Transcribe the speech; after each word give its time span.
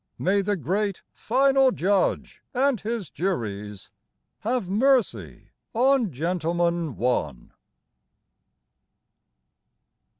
May 0.17 0.41
the 0.41 0.55
great 0.57 1.03
Final 1.13 1.69
Judge 1.71 2.41
and 2.55 2.81
His 2.81 3.11
juries 3.11 3.91
Have 4.39 4.67
mercy 4.67 5.49
on 5.75 6.11
"Gentleman, 6.11 6.95
One"! 6.95 7.51